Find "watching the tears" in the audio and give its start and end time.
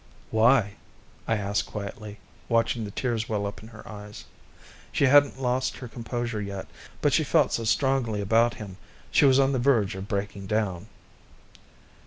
2.49-3.29